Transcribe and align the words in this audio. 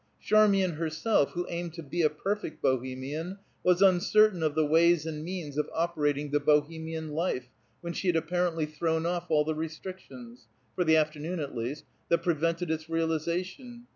Charmian 0.19 0.77
herself, 0.77 1.33
who 1.33 1.45
aimed 1.47 1.73
to 1.73 1.83
be 1.83 2.01
a 2.01 2.09
perfect 2.09 2.59
Bohemian, 2.59 3.37
was 3.63 3.83
uncertain 3.83 4.41
of 4.41 4.55
the 4.55 4.65
ways 4.65 5.05
and 5.05 5.23
means 5.23 5.59
of 5.59 5.69
operating 5.75 6.31
the 6.31 6.39
Bohemian 6.39 7.11
life, 7.11 7.49
when 7.81 7.93
she 7.93 8.07
had 8.07 8.15
apparently 8.15 8.65
thrown 8.65 9.05
off 9.05 9.29
all 9.29 9.45
the 9.45 9.53
restrictions, 9.53 10.47
for 10.75 10.83
the 10.83 10.97
afternoon, 10.97 11.39
at 11.39 11.55
least, 11.55 11.85
that 12.09 12.23
prevented 12.23 12.71
its 12.71 12.89
realization. 12.89 13.85